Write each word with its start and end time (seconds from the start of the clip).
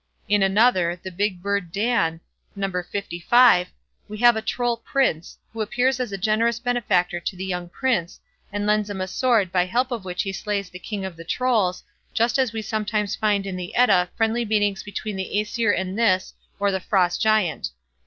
In 0.27 0.41
another, 0.41 0.95
"The 0.99 1.11
Big 1.11 1.43
Bird 1.43 1.71
Dan", 1.71 2.21
No. 2.55 2.67
lv, 2.67 3.67
we 4.07 4.17
have 4.17 4.35
a 4.35 4.41
Troll 4.41 4.77
Prince, 4.77 5.37
who 5.53 5.61
appears 5.61 5.99
as 5.99 6.11
a 6.11 6.17
generous 6.17 6.57
benefactor 6.57 7.19
to 7.19 7.35
the 7.35 7.45
young 7.45 7.69
Prince, 7.69 8.19
and 8.51 8.65
lends 8.65 8.89
him 8.89 8.99
a 8.99 9.07
sword 9.07 9.51
by 9.51 9.65
help 9.65 9.91
of 9.91 10.03
which 10.03 10.23
he 10.23 10.33
slays 10.33 10.71
the 10.71 10.79
King 10.79 11.05
of 11.05 11.17
the 11.17 11.23
Trolls, 11.23 11.83
just 12.15 12.39
as 12.39 12.51
we 12.51 12.63
sometimes 12.63 13.15
find 13.15 13.45
in 13.45 13.55
the 13.57 13.75
Edda 13.75 14.09
friendly 14.15 14.43
meetings 14.43 14.81
between 14.81 15.17
the 15.17 15.39
Aesir 15.39 15.71
and 15.71 15.95
this 15.99 16.33
or 16.59 16.71
the 16.71 16.79
Frost 16.79 17.21
Giant. 17.21 17.69